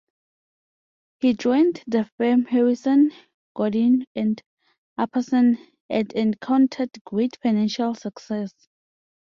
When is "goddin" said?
3.55-4.05